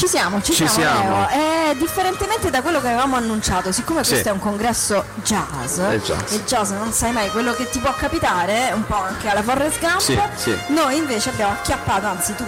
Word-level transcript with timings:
Ci 0.00 0.06
siamo, 0.08 0.40
ci, 0.40 0.54
Ci 0.54 0.66
siamo. 0.66 1.26
siamo. 1.26 1.28
Eh, 1.28 1.76
differentemente 1.76 2.48
da 2.48 2.62
quello 2.62 2.80
che 2.80 2.86
avevamo 2.86 3.16
annunciato, 3.16 3.70
siccome 3.70 4.02
Sì. 4.02 4.12
questo 4.12 4.30
è 4.30 4.32
un 4.32 4.38
congresso 4.38 5.04
jazz, 5.22 5.78
È 5.78 5.98
jazz. 5.98 6.32
e 6.32 6.44
jazz 6.44 6.70
non 6.70 6.90
sai 6.90 7.12
mai 7.12 7.28
quello 7.28 7.52
che 7.52 7.68
ti 7.68 7.80
può 7.80 7.92
capitare, 7.94 8.70
un 8.74 8.86
po' 8.86 8.94
anche 8.94 9.28
alla 9.28 9.42
Forrest 9.42 9.78
Gump, 9.78 9.98
Sì, 10.00 10.18
sì. 10.36 10.56
noi 10.68 10.96
invece 10.96 11.28
abbiamo 11.28 11.52
acchiappato, 11.52 12.06
anzi 12.06 12.34
tu, 12.34 12.44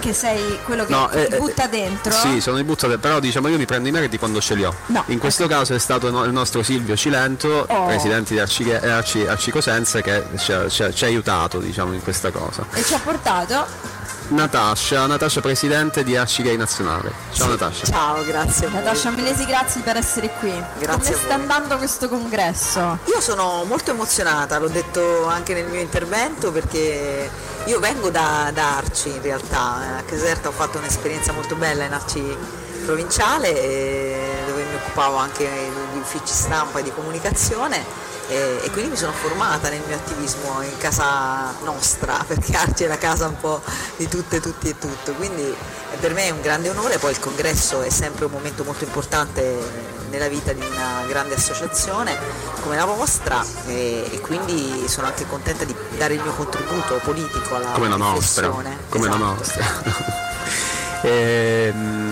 che 0.00 0.12
sei 0.12 0.58
quello 0.64 0.84
che 0.86 0.92
No, 0.92 1.08
ti 1.08 1.18
eh, 1.18 1.36
butta 1.38 1.66
eh, 1.66 1.68
dentro. 1.68 2.10
Sì, 2.12 2.40
sono 2.40 2.58
i 2.58 2.64
buttate, 2.64 2.98
però 2.98 3.20
diciamo 3.20 3.46
io 3.46 3.58
mi 3.58 3.64
prendo 3.64 3.86
i 3.86 3.92
meriti 3.92 4.18
quando 4.18 4.40
ce 4.40 4.54
li 4.56 4.64
ho. 4.64 4.74
No, 4.86 5.04
In 5.06 5.20
questo 5.20 5.46
caso 5.46 5.74
è 5.74 5.78
stato 5.78 6.08
il 6.08 6.32
nostro 6.32 6.64
Silvio 6.64 6.96
Cilento, 6.96 7.64
Oh. 7.68 7.86
presidente 7.86 8.34
di 8.34 8.40
Arci, 8.40 8.72
Arci, 8.72 9.24
Arcicosense, 9.24 10.02
che 10.02 10.24
ci 10.36 10.50
ha, 10.52 10.68
ci 10.68 10.82
ha- 10.82 10.92
ci 10.92 11.04
ha 11.04 11.06
aiutato 11.06 11.58
diciamo, 11.60 11.92
in 11.92 12.02
questa 12.02 12.32
cosa. 12.32 12.64
E 12.72 12.82
ci 12.82 12.94
ha 12.94 12.98
portato 12.98 13.66
Natascia, 14.28 15.06
Natascia 15.06 15.40
presidente 15.40 16.04
di 16.04 16.14
Arci 16.14 16.42
Gay 16.42 16.56
Nazionale. 16.56 17.10
Ciao 17.32 17.48
Natascia. 17.48 17.86
Ciao, 17.86 18.22
grazie. 18.24 18.66
a 18.66 18.70
voi. 18.70 18.82
Natascia 18.82 19.10
Milesi, 19.10 19.46
grazie 19.46 19.80
per 19.80 19.96
essere 19.96 20.28
qui. 20.38 20.52
Grazie 20.78 21.12
Come 21.12 21.24
sta 21.24 21.34
andando 21.34 21.78
questo 21.78 22.08
congresso? 22.10 22.98
Io 23.04 23.20
sono 23.22 23.64
molto 23.64 23.92
emozionata, 23.92 24.58
l'ho 24.58 24.68
detto 24.68 25.26
anche 25.26 25.54
nel 25.54 25.66
mio 25.66 25.80
intervento 25.80 26.52
perché 26.52 27.30
io 27.64 27.78
vengo 27.80 28.10
da, 28.10 28.50
da 28.52 28.76
Arci 28.76 29.08
in 29.08 29.22
realtà, 29.22 29.98
a 29.98 30.02
Caserta 30.02 30.48
ho 30.48 30.52
fatto 30.52 30.76
un'esperienza 30.76 31.32
molto 31.32 31.54
bella 31.54 31.84
in 31.84 31.94
Arci 31.94 32.36
provinciale 32.84 34.44
dove 34.46 34.62
mi 34.62 34.74
occupavo 34.74 35.16
anche 35.16 35.48
di 35.92 35.98
uffici 35.98 36.32
stampa 36.32 36.80
e 36.80 36.82
di 36.82 36.92
comunicazione 36.92 37.84
eh, 38.28 38.60
e 38.62 38.70
quindi 38.70 38.90
mi 38.90 38.96
sono 38.96 39.12
formata 39.12 39.68
nel 39.68 39.80
mio 39.86 39.96
attivismo 39.96 40.62
in 40.62 40.76
casa 40.78 41.52
nostra 41.64 42.22
perché 42.26 42.56
Arci 42.56 42.84
è 42.84 42.86
la 42.86 42.98
casa 42.98 43.26
un 43.26 43.36
po' 43.38 43.60
di 43.96 44.08
tutte, 44.08 44.40
tutti 44.40 44.68
e 44.68 44.78
tutto, 44.78 45.12
quindi 45.12 45.54
per 46.00 46.12
me 46.14 46.24
è 46.26 46.30
un 46.30 46.40
grande 46.40 46.68
onore, 46.70 46.98
poi 46.98 47.10
il 47.12 47.18
congresso 47.18 47.80
è 47.82 47.90
sempre 47.90 48.26
un 48.26 48.30
momento 48.32 48.62
molto 48.64 48.84
importante 48.84 49.96
nella 50.10 50.28
vita 50.28 50.52
di 50.52 50.60
una 50.60 51.04
grande 51.06 51.34
associazione 51.34 52.16
come 52.62 52.76
la 52.76 52.84
vostra 52.86 53.44
e, 53.66 54.08
e 54.10 54.20
quindi 54.20 54.84
sono 54.88 55.06
anche 55.06 55.26
contenta 55.26 55.64
di 55.64 55.74
dare 55.98 56.14
il 56.14 56.22
mio 56.22 56.32
contributo 56.32 56.98
politico 57.02 57.56
alla 57.56 57.70
Come 57.72 57.88
la 57.88 57.96
nostra. 57.96 58.48
Come 58.48 59.08
la 59.08 59.14
Esatto. 59.14 59.16
nostra. 59.18 60.16
Ehm, 61.02 62.07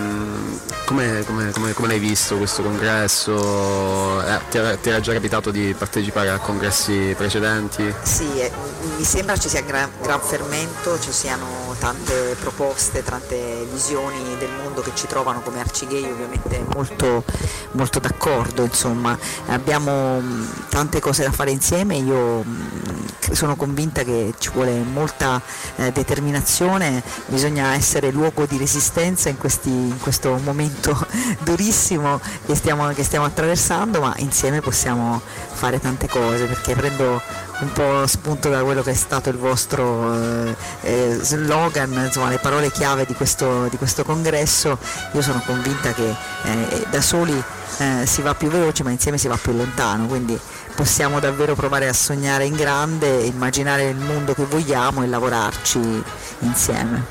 come, 0.87 1.23
come- 1.25 1.51
come- 1.51 1.73
come 1.73 1.87
l'hai 1.89 1.99
visto 1.99 2.37
questo 2.37 2.63
congresso? 2.63 4.23
Eh, 4.25 4.39
ti, 4.49 4.57
era, 4.57 4.77
ti 4.77 4.87
era 4.89 5.01
già 5.01 5.11
capitato 5.11 5.51
di 5.51 5.75
partecipare 5.77 6.29
a 6.29 6.39
congressi 6.39 7.13
precedenti? 7.17 7.93
Sì, 8.03 8.39
eh, 8.39 8.49
mi 8.97 9.03
sembra 9.03 9.35
ci 9.35 9.49
sia 9.49 9.61
gran, 9.61 9.91
gran 10.01 10.21
fermento, 10.21 10.97
ci 10.99 11.11
siano 11.11 11.66
tante 11.79 12.35
proposte, 12.39 13.03
tante 13.03 13.67
visioni 13.71 14.35
del 14.37 14.49
mondo 14.63 14.81
che 14.81 14.91
ci 14.93 15.07
trovano 15.07 15.41
come 15.41 15.59
arcigay 15.59 16.03
ovviamente 16.03 16.63
molto, 16.73 17.23
molto 17.71 17.99
d'accordo, 17.99 18.63
insomma. 18.63 19.17
Abbiamo 19.47 20.19
mh, 20.19 20.67
tante 20.69 20.99
cose 20.99 21.23
da 21.23 21.31
fare 21.31 21.51
insieme, 21.51 21.95
io 21.97 22.41
mh, 22.43 23.31
sono 23.31 23.55
convinta 23.55 24.03
che 24.03 24.33
ci 24.37 24.49
vuole 24.53 24.71
molta 24.81 25.41
eh, 25.77 25.91
determinazione, 25.91 27.03
bisogna 27.27 27.73
essere 27.73 28.11
luogo 28.11 28.45
di 28.45 28.57
resistenza 28.57 29.29
in, 29.29 29.37
questi- 29.37 29.69
in 29.69 29.99
questo 29.99 30.39
momento 30.43 31.05
durissimo 31.43 32.19
che 32.45 32.55
stiamo, 32.55 32.87
che 32.89 33.03
stiamo 33.03 33.25
attraversando, 33.25 34.01
ma 34.01 34.13
insieme 34.17 34.61
possiamo 34.61 35.21
fare 35.57 35.79
tante 35.79 36.07
cose 36.07 36.45
perché 36.45 36.75
prendo 36.75 37.21
un 37.59 37.71
po' 37.71 38.05
spunto 38.05 38.49
da 38.49 38.63
quello 38.63 38.83
che 38.83 38.91
è 38.91 38.95
stato 38.95 39.29
il 39.29 39.37
vostro 39.37 40.13
eh, 40.13 40.55
eh, 40.81 41.17
slogan, 41.21 41.91
insomma 42.05 42.29
le 42.29 42.37
parole 42.37 42.71
chiave 42.71 43.05
di 43.05 43.13
questo, 43.15 43.67
di 43.67 43.77
questo 43.77 44.03
congresso, 44.03 44.77
io 45.11 45.21
sono 45.21 45.41
convinta 45.45 45.93
che 45.93 46.07
eh, 46.43 46.85
da 46.89 47.01
soli 47.01 47.41
eh, 47.79 48.05
si 48.05 48.21
va 48.21 48.35
più 48.35 48.49
veloce 48.49 48.83
ma 48.83 48.91
insieme 48.91 49.17
si 49.17 49.27
va 49.27 49.37
più 49.37 49.53
lontano, 49.53 50.05
quindi 50.05 50.39
possiamo 50.75 51.19
davvero 51.19 51.55
provare 51.55 51.87
a 51.87 51.93
sognare 51.93 52.45
in 52.45 52.55
grande, 52.55 53.07
immaginare 53.23 53.89
il 53.89 53.97
mondo 53.97 54.33
che 54.33 54.45
vogliamo 54.45 55.03
e 55.03 55.07
lavorarci 55.07 56.03
insieme. 56.39 57.05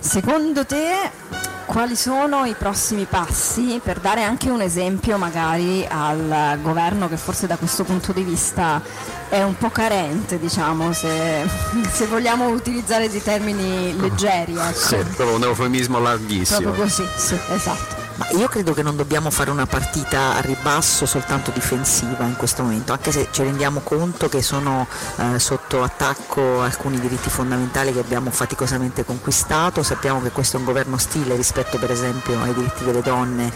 Secondo 0.00 0.64
te 0.64 1.10
quali 1.70 1.94
sono 1.94 2.44
i 2.46 2.54
prossimi 2.58 3.04
passi 3.04 3.80
per 3.80 4.00
dare 4.00 4.24
anche 4.24 4.50
un 4.50 4.60
esempio 4.60 5.18
magari 5.18 5.86
al 5.88 6.58
governo 6.60 7.08
che 7.08 7.16
forse 7.16 7.46
da 7.46 7.56
questo 7.56 7.84
punto 7.84 8.12
di 8.12 8.24
vista 8.24 8.82
è 9.28 9.40
un 9.44 9.56
po' 9.56 9.70
carente, 9.70 10.40
diciamo, 10.40 10.92
se, 10.92 11.46
se 11.92 12.06
vogliamo 12.06 12.48
utilizzare 12.48 13.08
dei 13.08 13.22
termini 13.22 13.96
leggeri, 13.96 14.56
ecco. 14.56 14.78
Sì, 14.78 14.96
proprio 14.96 15.36
un 15.36 15.44
eufemismo 15.44 16.00
larghissimo. 16.00 16.60
Proprio 16.60 16.82
così, 16.82 17.06
sì, 17.16 17.38
esatto. 17.52 17.99
Ma 18.20 18.28
io 18.32 18.48
credo 18.48 18.74
che 18.74 18.82
non 18.82 18.96
dobbiamo 18.96 19.30
fare 19.30 19.50
una 19.50 19.64
partita 19.64 20.36
a 20.36 20.40
ribasso 20.40 21.06
soltanto 21.06 21.50
difensiva 21.52 22.26
in 22.26 22.36
questo 22.36 22.62
momento, 22.62 22.92
anche 22.92 23.12
se 23.12 23.28
ci 23.30 23.42
rendiamo 23.42 23.80
conto 23.80 24.28
che 24.28 24.42
sono 24.42 24.86
eh, 25.16 25.38
sotto 25.38 25.82
attacco 25.82 26.60
alcuni 26.60 27.00
diritti 27.00 27.30
fondamentali 27.30 27.94
che 27.94 27.98
abbiamo 27.98 28.30
faticosamente 28.30 29.06
conquistato, 29.06 29.82
sappiamo 29.82 30.20
che 30.20 30.32
questo 30.32 30.56
è 30.56 30.58
un 30.58 30.66
governo 30.66 30.96
ostile 30.96 31.34
rispetto 31.34 31.78
per 31.78 31.90
esempio 31.90 32.42
ai 32.42 32.52
diritti 32.52 32.84
delle 32.84 33.00
donne, 33.00 33.50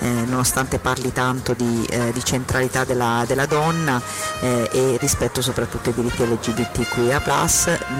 eh, 0.00 0.06
nonostante 0.06 0.78
parli 0.78 1.14
tanto 1.14 1.54
di, 1.54 1.86
eh, 1.88 2.12
di 2.12 2.22
centralità 2.22 2.84
della, 2.84 3.24
della 3.26 3.46
donna 3.46 4.02
eh, 4.40 4.68
e 4.70 4.96
rispetto 5.00 5.40
soprattutto 5.40 5.88
ai 5.88 5.94
diritti 5.94 6.26
LGBTQIA+, 6.26 7.22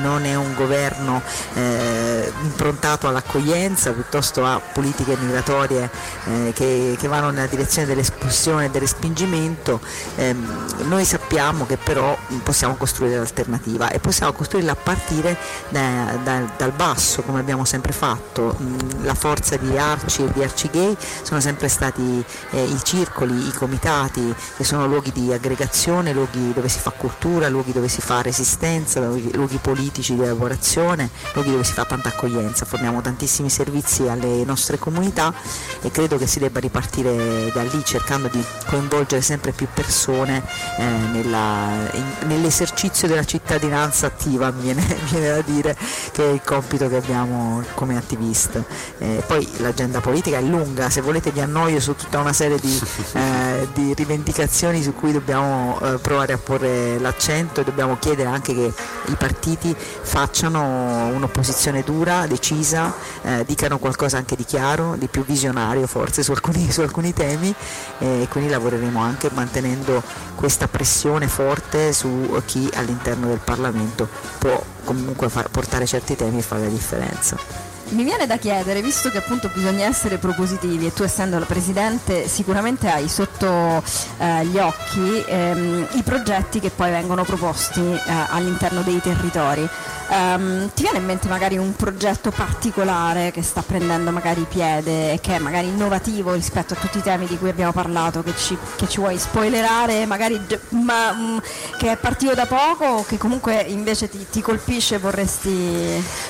non 0.03 0.27
è 0.27 0.35
un 0.35 0.55
governo 0.55 1.23
eh, 1.55 2.31
improntato 2.43 3.09
all'accoglienza, 3.09 3.93
piuttosto 3.93 4.45
a 4.45 4.61
politiche 4.61 5.17
migratorie 5.19 6.09
eh, 6.27 6.53
che, 6.55 6.97
che 6.99 7.09
vanno 7.09 7.31
nella 7.31 7.47
direzione 7.47 7.87
dell'espulsione 7.87 8.67
e 8.67 8.71
del 8.71 8.81
respingimento, 8.83 9.81
ehm, 10.17 10.87
noi 10.89 11.05
sappiamo 11.05 11.67
che 11.67 11.77
però 11.77 12.17
possiamo 12.43 12.75
costruire 12.77 13.17
l'alternativa 13.17 13.91
e 13.91 13.99
possiamo 13.99 14.33
costruirla 14.33 14.73
a 14.73 14.77
partire 14.77 15.37
da- 15.69 16.19
da- 16.23 16.51
dal 16.57 16.73
basso, 16.73 17.23
come 17.23 17.41
abbiamo 17.41 17.65
sempre 17.65 17.93
fatto. 17.93 18.55
Mh, 18.59 19.05
La 19.05 19.15
forza 19.15 19.57
di 19.57 19.77
Arci 19.79 20.25
e 20.25 20.33
di 20.33 20.43
Arcigay 20.43 20.97
sono 21.23 21.41
sempre 21.41 21.69
stati 21.69 22.23
eh, 22.51 22.63
i 22.63 22.79
circoli, 22.83 23.49
i 23.49 23.53
comitati, 23.53 24.35
che 24.57 24.65
sono 24.65 24.87
luoghi 24.87 25.11
di 25.13 25.33
aggregazione, 25.33 26.13
luoghi 26.13 26.53
dove 26.53 26.69
si 26.69 26.79
fa 26.79 26.91
cultura, 26.91 27.49
luoghi 27.49 27.73
dove 27.73 27.89
si 27.89 28.01
fa 28.01 28.21
resistenza, 28.21 29.01
luoghi, 29.01 29.33
luoghi 29.35 29.59
politici 29.61 30.15
di 30.15 30.23
elaborazione, 30.23 31.09
luoghi 31.35 31.51
dove 31.51 31.65
si 31.65 31.73
fa 31.73 31.85
tanta 31.85 32.09
accoglienza. 32.11 32.65
Forniamo 32.67 33.01
tantissimi 33.01 33.49
servizi 33.51 34.07
alle 34.09 34.45
nostre 34.45 34.79
comunità 34.79 35.33
e 35.81 35.91
credo 36.01 36.17
che 36.17 36.27
si 36.27 36.39
debba 36.39 36.61
ripartire 36.61 37.51
da 37.53 37.63
lì 37.63 37.85
cercando 37.85 38.29
di 38.29 38.43
coinvolgere 38.67 39.21
sempre 39.21 39.53
più 39.53 39.67
persone 39.73 40.43
eh, 40.79 40.83
nella- 40.83 41.91
in- 41.93 42.27
nell'esercizio 42.27 43.07
della 43.07 43.25
cittadinanza 43.25 44.07
attiva, 44.07 44.51
mi 44.51 44.63
viene, 44.63 44.81
mi 44.89 45.11
viene 45.11 45.29
da 45.29 45.43
dire, 45.43 45.77
che 46.13 46.25
è 46.25 46.33
il 46.33 46.41
compito 46.43 46.89
che 46.89 46.97
abbiamo 46.97 47.63
come 47.75 47.99
attivista. 47.99 48.65
Eh, 48.97 49.23
poi 49.27 49.47
l'agenda 49.59 50.01
politica 50.01 50.39
è 50.39 50.41
lunga, 50.41 50.89
se 50.89 51.03
volete 51.03 51.33
vi 51.33 51.41
annoio 51.43 51.81
su 51.81 51.95
tutta 51.95 52.19
una 52.19 52.33
serie 52.33 52.59
di, 52.59 52.81
eh, 53.13 53.69
di 53.75 53.93
rivendicazioni 53.93 54.83
su 54.83 54.95
cui 54.95 55.13
dobbiamo 55.13 55.79
eh, 55.83 55.99
provare 55.99 56.33
a 56.33 56.39
porre 56.39 56.99
l'accento 56.99 57.61
e 57.61 57.65
dobbiamo 57.65 57.99
chiedere 57.99 58.31
anche 58.31 58.55
che 58.55 58.73
i 59.09 59.15
partiti 59.19 59.77
facciano 59.77 61.09
un'opposizione 61.09 61.83
dura, 61.83 62.27
decisa, 62.27 62.95
eh, 63.21 63.45
dicano 63.45 63.79
qualcosa 63.79 64.17
anche 64.17 64.35
di 64.35 64.47
chiaro, 64.47 64.95
di 64.97 65.09
più 65.09 65.27
visionario 65.27 65.80
forse 65.87 66.23
su 66.23 66.33
alcuni, 66.33 66.71
su 66.71 66.81
alcuni 66.81 67.13
temi 67.13 67.55
e 67.99 68.27
quindi 68.31 68.51
lavoreremo 68.51 69.01
anche 69.01 69.31
mantenendo 69.33 70.03
questa 70.35 70.69
pressione 70.69 71.29
forte 71.29 71.93
su 71.93 72.41
chi 72.47 72.69
all'interno 72.75 73.29
del 73.29 73.41
Parlamento 73.43 74.09
può 74.39 74.63
comunque 74.85 75.29
far- 75.29 75.51
portare 75.51 75.87
certi 75.87 76.17
temi 76.17 76.39
e 76.39 76.43
fare 76.43 76.63
la 76.63 76.69
differenza. 76.69 77.70
Mi 77.91 78.05
viene 78.05 78.27
da 78.27 78.37
chiedere, 78.37 78.83
visto 78.83 79.11
che 79.11 79.19
appunto 79.19 79.51
bisogna 79.53 79.85
essere 79.85 80.19
propositivi 80.19 80.87
e 80.87 80.93
tu 80.93 81.03
essendo 81.03 81.41
la 81.41 81.45
Presidente 81.45 82.29
sicuramente 82.29 82.89
hai 82.89 83.09
sotto 83.09 83.83
eh, 84.19 84.47
gli 84.47 84.59
occhi 84.59 85.25
ehm, 85.27 85.89
i 85.93 86.03
progetti 86.03 86.61
che 86.61 86.71
poi 86.71 86.91
vengono 86.93 87.25
proposti 87.25 87.81
eh, 87.81 88.01
all'interno 88.29 88.83
dei 88.83 89.01
territori. 89.01 89.69
Ehm, 90.13 90.71
ti 90.75 90.83
viene 90.83 90.99
in 90.99 91.05
mente 91.05 91.29
magari 91.29 91.57
un 91.57 91.75
progetto 91.77 92.31
particolare 92.31 93.31
che 93.31 93.43
sta 93.43 93.63
prendendo 93.63 94.11
magari 94.11 94.45
piede 94.49 95.13
e 95.13 95.21
che 95.21 95.37
è 95.37 95.39
magari 95.39 95.69
innovativo 95.69 96.33
rispetto 96.33 96.75
a 96.75 96.77
tutti 96.77 96.99
i 96.99 97.03
temi 97.03 97.27
di 97.27 97.39
cui 97.39 97.49
abbiamo 97.49 97.73
parlato, 97.73 98.23
che 98.23 98.35
ci, 98.37 98.57
che 98.77 98.89
ci 98.89 98.99
vuoi 98.99 99.19
spoilerare, 99.19 100.07
magari 100.07 100.41
ma, 100.71 101.13
mm, 101.13 101.39
che 101.79 101.93
è 101.93 101.97
partito 101.97 102.35
da 102.35 102.47
poco 102.47 102.85
o 102.85 103.05
che 103.05 103.19
comunque 103.19 103.61
invece 103.61 104.09
ti, 104.09 104.27
ti 104.29 104.41
colpisce 104.41 104.97
e 104.97 104.99
vorresti... 104.99 105.49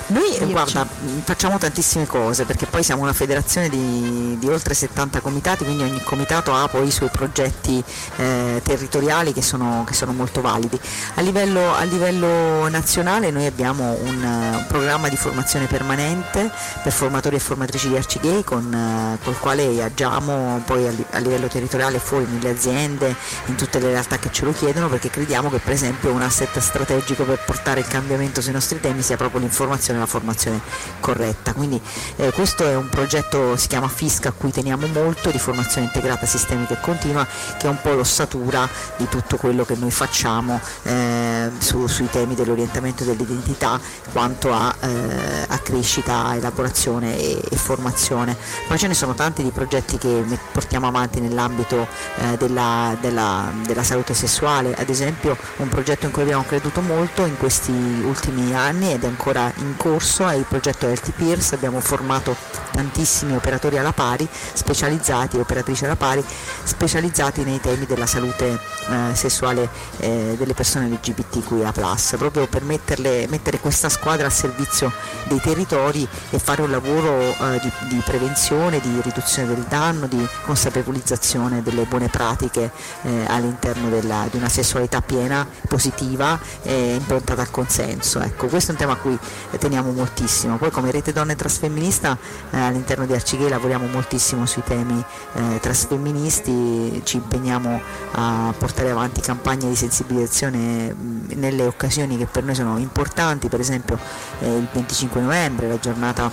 Noi 0.09 0.31
dirci? 0.31 0.51
guarda, 0.51 0.87
facciamo 1.25 1.50
facciamo 1.51 1.59
tantissime 1.59 2.07
cose 2.07 2.45
perché 2.45 2.67
poi 2.67 2.83
siamo 2.83 3.03
una 3.03 3.13
federazione 3.13 3.69
di, 3.69 4.37
di 4.39 4.49
oltre 4.49 4.75
70 4.75 5.21
comitati, 5.21 5.65
quindi 5.65 5.83
ogni 5.83 6.01
comitato 6.03 6.55
ha 6.55 6.69
poi 6.69 6.87
i 6.87 6.91
suoi 6.91 7.09
progetti 7.11 7.83
eh, 8.17 8.61
territoriali 8.63 9.33
che 9.33 9.43
sono, 9.43 9.85
che 9.87 9.95
sono, 9.95 10.13
molto 10.13 10.41
validi. 10.41 10.79
A 11.15 11.21
livello, 11.23 11.75
a 11.75 11.83
livello 11.85 12.69
nazionale 12.69 13.31
noi 13.31 13.47
abbiamo 13.47 13.97
un, 14.03 14.23
un, 14.23 14.65
programma 14.69 15.09
di 15.09 15.17
formazione 15.17 15.67
permanente 15.67 16.51
per 16.83 16.93
formatori 16.93 17.37
e 17.37 17.39
formatrici 17.41 17.89
di 17.89 17.97
Arcigay 17.97 18.45
con, 18.45 18.73
eh, 18.73 19.19
col 19.25 19.39
quale 19.39 19.83
agiamo 19.83 20.63
poi 20.65 20.87
a, 20.87 20.93
a 21.11 21.19
livello 21.19 21.49
territoriale 21.49 21.99
fuori 21.99 22.27
nelle 22.27 22.51
aziende, 22.51 23.15
in 23.47 23.57
tutte 23.57 23.79
le 23.79 23.89
realtà 23.89 24.19
che 24.19 24.31
ce 24.31 24.45
lo 24.45 24.53
chiedono 24.53 24.89
perché 24.89 25.11
crediamo 25.11 25.51
che 25.51 25.59
per 25.59 25.73
esempio 25.73 26.13
un 26.13 26.23
asset 26.23 26.59
strategico 26.59 27.25
per 27.25 27.43
portare 27.45 27.81
il 27.81 27.87
cambiamento 27.87 28.41
sui 28.41 28.53
nostri 28.53 28.79
temi 28.81 29.03
sia 29.03 29.17
proprio 29.17 29.41
l'informazione 29.41 29.99
e 29.99 30.03
la 30.03 30.07
formazione 30.07 30.61
corretta. 31.01 31.40
Quindi 31.55 31.81
eh, 32.17 32.31
questo 32.33 32.67
è 32.67 32.77
un 32.77 32.89
progetto, 32.89 33.57
si 33.57 33.69
chiama 33.69 33.89
FISC, 33.89 34.27
a 34.27 34.33
cui 34.33 34.51
teniamo 34.51 34.87
molto, 34.89 35.31
di 35.31 35.39
formazione 35.39 35.87
integrata 35.87 36.27
sistemica 36.27 36.75
e 36.75 36.81
continua, 36.81 37.27
che 37.59 37.67
è 37.67 37.71
un 37.71 37.79
po' 37.81 37.93
l'ossatura 37.93 38.69
di 38.97 39.09
tutto 39.09 39.37
quello 39.37 39.65
che 39.65 39.75
noi 39.77 39.91
facciamo 39.91 40.61
eh, 40.85 41.51
su, 41.59 41.87
sui 41.87 42.09
temi 42.09 42.35
dell'orientamento 42.35 43.05
dell'identità 43.05 43.81
quanto 44.13 44.53
a, 44.53 44.75
eh, 44.81 45.47
a 45.49 45.59
crescita, 45.59 46.35
elaborazione 46.35 47.17
e, 47.19 47.43
e, 47.51 47.57
formazione. 47.57 48.37
Poi 48.67 48.79
ce 48.79 48.87
ne 48.87 48.95
sono 48.95 49.15
tanti 49.15 49.43
di 49.43 49.51
progetti 49.51 49.99
che 49.99 50.25
portiamo 50.53 50.87
avanti 50.87 51.21
nell'ambito 51.21 51.87
eh, 52.17 52.37
della, 52.37 52.97
della, 53.01 53.53
della 53.65 53.83
salute 53.83 54.15
sessuale, 54.15 54.75
ad 54.75 54.89
esempio 54.89 55.37
un 55.57 55.69
progetto 55.69 56.07
in 56.07 56.13
cui 56.13 56.23
abbiamo 56.23 56.45
creduto 56.45 56.81
molto 56.81 57.25
in 57.25 57.37
questi 57.37 57.73
ultimi 57.73 58.55
anni 58.55 58.93
ed 58.93 59.05
è 59.05 59.07
ancora 59.07 59.53
in 59.57 59.77
corso 59.77 60.29
è 60.29 60.35
il 60.35 60.45
progetto 60.45 60.87
Healthy 60.87 61.13
Peers, 61.31 61.53
abbiamo 61.53 61.79
formato 61.79 62.35
tantissimi 62.73 63.35
operatori 63.37 63.79
alla 63.79 63.93
pari, 63.93 64.27
specializzati, 64.53 65.37
operatrici 65.37 65.85
alla 65.85 65.97
pari, 65.97 66.25
specializzati 66.65 67.45
nei 67.45 67.61
temi 67.61 67.87
della 67.87 68.07
salute 68.07 68.59
eh, 68.89 69.15
sessuale 69.15 69.69
eh, 69.99 70.35
delle 70.37 70.55
persone 70.55 70.89
LGBTQIA+, 70.89 71.73
proprio 72.17 72.47
per 72.47 72.63
metterle, 72.63 73.27
mettere 73.29 73.61
questa 73.61 73.89
squadra 73.89 74.27
a 74.27 74.31
servizio 74.31 74.93
dei 75.25 75.41
territori 75.41 76.07
e 76.31 76.39
fare 76.39 76.63
un 76.63 76.71
lavoro 76.71 77.21
eh, 77.21 77.61
di, 77.61 77.71
di, 77.89 78.03
prevenzione, 78.05 78.81
di 78.81 79.01
riduzione 79.03 79.55
del 79.55 79.65
danno, 79.69 80.07
di 80.07 80.27
consapevolizzazione 80.45 81.63
delle 81.63 81.85
buone 81.85 82.09
pratiche 82.09 82.71
eh, 83.03 83.25
all'interno 83.29 83.89
della, 83.89 84.27
di 84.31 84.37
una 84.37 84.49
sessualità 84.49 85.01
piena, 85.01 85.47
positiva 85.69 86.39
e 86.63 86.95
improntata 86.95 87.43
al 87.43 87.51
consenso. 87.51 88.21
Ecco, 88.21 88.47
questo 88.47 88.71
è 88.71 88.75
un 88.75 88.81
tema 88.81 88.93
a 88.93 88.97
cui 88.97 89.19
teniamo 89.59 89.93
moltissimo. 89.93 90.57
Poi 90.57 90.71
come 90.71 90.91
rete 90.91 91.13
donne 91.21 91.37
trasfemminista 91.37 92.17
eh, 92.51 92.59
all'interno 92.59 93.05
di 93.05 93.13
Arcigay 93.13 93.49
lavoriamo 93.49 93.87
moltissimo 93.87 94.47
sui 94.47 94.63
temi 94.65 95.03
eh, 95.35 95.61
trasfemministi, 95.61 97.03
ci 97.05 97.17
impegniamo 97.17 97.81
a 98.13 98.55
portare 98.57 98.91
avanti 98.91 99.21
campagne 99.21 99.69
di 99.69 99.77
sensibilizzazione 99.77 100.93
mh, 100.93 101.35
nelle 101.35 101.65
occasioni 101.65 102.17
che 102.17 102.27
per 102.27 102.45
noi 102.45 102.55
sono 102.55 102.79
importanti, 102.79 103.49
per 103.49 103.61
esempio 103.61 103.99
eh, 104.41 104.57
il 104.57 104.69
25 104.73 105.21
novembre, 105.21 105.69
la 105.69 105.79
giornata 105.79 106.31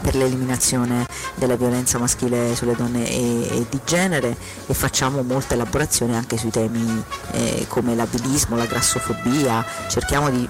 per 0.00 0.14
l'eliminazione 0.14 1.06
della 1.34 1.56
violenza 1.56 1.98
maschile 1.98 2.54
sulle 2.54 2.74
donne 2.74 3.08
e, 3.08 3.58
e, 3.58 3.66
di 3.68 3.80
genere 3.84 4.36
e 4.66 4.74
facciamo 4.74 5.22
molta 5.22 5.54
elaborazione 5.54 6.16
anche 6.16 6.36
sui 6.36 6.50
temi 6.50 7.02
eh, 7.32 7.66
come 7.68 7.94
l'abilismo, 7.94 8.56
la 8.56 8.66
grassofobia, 8.66 9.64
cerchiamo 9.88 10.30
di, 10.30 10.48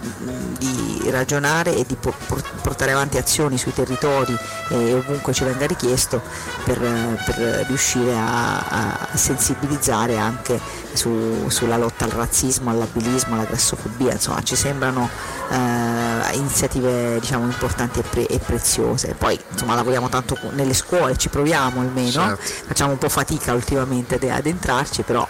di 0.58 1.10
ragionare 1.10 1.74
e 1.74 1.84
di 1.86 1.96
portare 1.96 2.92
avanti 2.92 3.18
azioni 3.18 3.58
sui 3.58 3.72
territori 3.72 4.36
e 4.68 4.74
eh, 4.74 4.94
ovunque 4.94 5.32
ci 5.32 5.44
venga 5.44 5.66
richiesto 5.66 6.22
per, 6.64 6.78
per 6.78 7.64
riuscire 7.66 8.16
a, 8.16 8.58
a, 8.58 9.08
sensibilizzare 9.14 10.16
anche 10.16 10.58
su, 10.92 11.48
sulla 11.48 11.76
lotta 11.76 12.04
al 12.04 12.10
razzismo, 12.10 12.70
all'abilismo, 12.70 13.34
alla 13.34 13.44
grassofobia, 13.44 14.12
insomma 14.12 14.42
ci 14.42 14.56
sembrano 14.56 15.08
eh, 15.50 15.89
iniziative 16.32 17.18
diciamo, 17.20 17.44
importanti 17.44 18.00
e, 18.00 18.02
pre- 18.02 18.26
e, 18.26 18.38
preziose. 18.38 19.14
Poi 19.16 19.38
insomma 19.50 19.74
lavoriamo 19.74 20.08
tanto 20.08 20.36
nelle 20.52 20.74
scuole, 20.74 21.16
ci 21.16 21.28
proviamo 21.28 21.80
almeno, 21.80 22.10
certo. 22.10 22.42
facciamo 22.66 22.92
un 22.92 22.98
po' 22.98 23.08
fatica 23.08 23.52
ultimamente 23.52 24.18
ad 24.30 24.46
entrarci, 24.46 25.02
però 25.02 25.26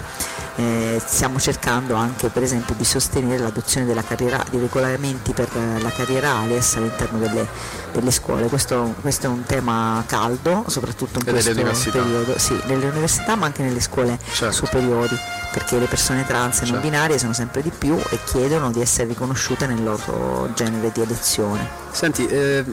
eh, 0.57 1.01
stiamo 1.05 1.39
cercando 1.39 1.95
anche 1.95 2.29
per 2.29 2.43
esempio 2.43 2.75
di 2.75 2.85
sostenere 2.85 3.39
l'adozione 3.39 3.87
della 3.87 4.03
carriera, 4.03 4.45
di 4.51 4.59
regolamenti 4.59 5.33
per 5.33 5.49
la 5.81 5.91
carriera 5.91 6.37
ALES 6.39 6.77
all'interno 6.77 7.19
delle, 7.19 7.47
delle 7.93 8.11
scuole. 8.11 8.49
Questo, 8.49 8.95
questo, 9.01 9.27
è 9.27 9.29
un 9.29 9.45
tema 9.45 10.03
caldo, 10.07 10.65
soprattutto 10.67 11.19
in 11.19 11.25
questo 11.25 11.55
periodo, 11.91 12.39
sì, 12.39 12.59
nelle 12.67 12.89
università 12.89 13.37
ma 13.37 13.47
anche 13.47 13.63
nelle 13.63 13.81
scuole 13.81 14.19
certo. 14.33 14.55
superiori, 14.55 15.17
perché 15.53 15.79
le 15.79 15.87
persone 15.87 16.25
trans 16.27 16.57
e 16.57 16.59
certo. 16.61 16.73
non 16.73 16.83
binarie 16.83 17.19
sono 17.19 17.33
sempre 17.33 17.63
di 17.63 17.71
più 17.71 17.97
e 17.97 18.19
chiedono 18.25 18.71
di 18.71 18.81
essere 18.81 19.09
riconosciute 19.09 19.67
nel 19.67 19.83
loro 19.83 20.51
genere 20.55 20.91
di 20.93 21.01
elezione. 21.01 21.69
Senti, 21.91 22.27
eh, 22.27 22.65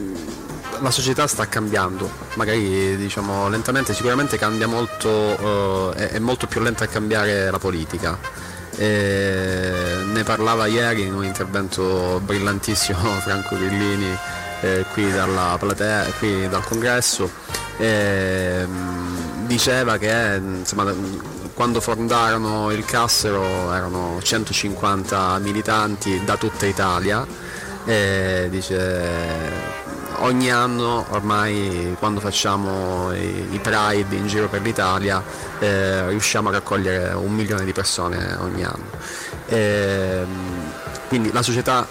la 0.80 0.90
società 0.90 1.26
sta 1.26 1.46
cambiando, 1.48 2.08
magari 2.34 2.96
diciamo 2.96 3.48
lentamente, 3.48 3.94
sicuramente 3.94 4.38
cambia 4.38 4.66
molto, 4.66 5.94
eh, 5.94 6.10
è 6.10 6.18
molto 6.18 6.46
più 6.46 6.60
lenta 6.60 6.84
a 6.84 6.86
cambiare 6.88 7.50
la 7.50 7.58
politica. 7.58 8.46
E 8.76 9.72
ne 10.04 10.22
parlava 10.22 10.66
ieri 10.66 11.02
in 11.02 11.14
un 11.14 11.24
intervento 11.24 12.20
brillantissimo 12.24 12.98
Franco 13.20 13.56
Villini 13.56 14.16
eh, 14.60 14.84
qui, 14.92 15.12
platea, 15.58 16.04
qui, 16.18 16.48
dal 16.48 16.64
congresso. 16.64 17.28
E, 17.76 18.64
mm, 18.64 19.46
diceva 19.46 19.98
che 19.98 20.40
insomma, 20.40 20.92
quando 21.58 21.80
fondarono 21.80 22.70
il 22.70 22.84
Cassero 22.84 23.72
erano 23.72 24.20
150 24.22 25.40
militanti 25.40 26.22
da 26.24 26.36
tutta 26.36 26.66
Italia 26.66 27.26
e 27.84 28.46
dice 28.48 29.50
ogni 30.18 30.52
anno 30.52 31.04
ormai 31.08 31.96
quando 31.98 32.20
facciamo 32.20 33.12
i, 33.12 33.48
i 33.50 33.58
Pride 33.58 34.14
in 34.14 34.28
giro 34.28 34.46
per 34.46 34.62
l'Italia 34.62 35.20
eh, 35.58 36.08
riusciamo 36.10 36.48
a 36.48 36.52
raccogliere 36.52 37.12
un 37.14 37.34
milione 37.34 37.64
di 37.64 37.72
persone 37.72 38.36
ogni 38.38 38.62
anno. 38.62 38.90
E, 39.48 40.24
quindi 41.08 41.32
la 41.32 41.42
società 41.42 41.84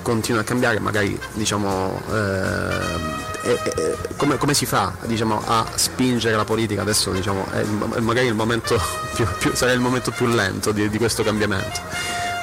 continua 0.00 0.40
a 0.40 0.44
cambiare, 0.44 0.80
magari 0.80 1.20
diciamo, 1.34 2.00
eh, 2.10 3.29
eh, 3.42 3.96
come, 4.16 4.36
come, 4.36 4.54
si 4.54 4.66
fa 4.66 4.92
diciamo, 5.04 5.42
a 5.44 5.66
spingere 5.74 6.36
la 6.36 6.44
politica? 6.44 6.82
Adesso 6.82 7.10
diciamo, 7.12 7.46
è, 7.50 7.64
magari 8.00 8.26
il 8.26 8.34
più, 9.14 9.26
più, 9.38 9.54
sarà 9.54 9.72
il 9.72 9.80
momento 9.80 10.10
più 10.10 10.26
lento 10.26 10.72
di, 10.72 10.88
di 10.88 10.98
questo 10.98 11.22
cambiamento, 11.22 11.80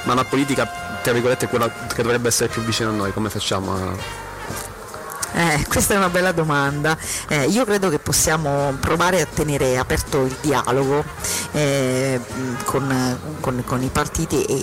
ma 0.04 0.14
la 0.14 0.24
politica 0.24 0.86
tra 1.02 1.12
virgolette 1.12 1.46
è 1.46 1.48
quella 1.48 1.70
che 1.70 2.02
dovrebbe 2.02 2.28
essere 2.28 2.48
più 2.48 2.62
vicina 2.62 2.88
a 2.90 2.92
noi, 2.92 3.12
come 3.12 3.30
facciamo 3.30 3.74
a 3.74 4.27
eh, 5.32 5.64
questa 5.68 5.94
è 5.94 5.96
una 5.96 6.08
bella 6.08 6.32
domanda. 6.32 6.96
Eh, 7.28 7.46
io 7.46 7.64
credo 7.64 7.88
che 7.88 7.98
possiamo 7.98 8.74
provare 8.80 9.20
a 9.20 9.26
tenere 9.26 9.78
aperto 9.78 10.24
il 10.24 10.36
dialogo 10.40 11.04
eh, 11.52 12.20
con, 12.64 13.18
con, 13.40 13.62
con, 13.64 13.82
i 13.82 13.88
partiti 13.88 14.42
e 14.42 14.54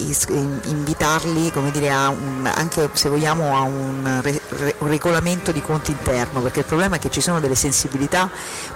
invitarli 0.66 1.52
dire, 1.72 1.90
un, 1.90 2.50
anche 2.54 2.90
se 2.94 3.10
vogliamo 3.10 3.56
a 3.56 3.62
un, 3.62 4.20
re, 4.22 4.42
un, 4.80 4.88
regolamento 4.88 5.52
di 5.52 5.62
conti 5.62 5.92
interno, 5.92 6.42
perché 6.42 6.60
il 6.60 6.66
problema 6.66 6.96
è 6.96 7.00
che 7.00 7.10
ci 7.10 7.22
sono 7.22 7.40
delle 7.40 7.56
sensibilità 7.56 8.30